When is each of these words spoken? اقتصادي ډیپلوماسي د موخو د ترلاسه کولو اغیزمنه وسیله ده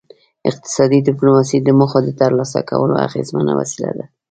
اقتصادي 0.49 0.97
ډیپلوماسي 1.07 1.57
د 1.61 1.69
موخو 1.79 1.99
د 2.03 2.09
ترلاسه 2.21 2.59
کولو 2.69 2.95
اغیزمنه 3.07 3.53
وسیله 3.59 3.91
ده 3.97 4.05